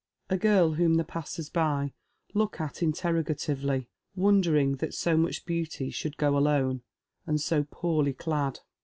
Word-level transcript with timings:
A 0.31 0.37
girl 0.39 0.71
whom 0.71 0.95
the 0.95 1.03
passers 1.03 1.51
by 1.51 1.93
look 2.33 2.59
at 2.59 2.81
interrogatively, 2.81 3.87
wondering 4.15 4.77
that 4.77 4.95
so 4.95 5.15
much 5.15 5.45
beauty 5.45 5.91
should 5.91 6.17
go 6.17 6.35
alone, 6.35 6.81
and 7.27 7.39
so 7.39 7.65
poony 7.65 8.17
clad. 8.17 8.61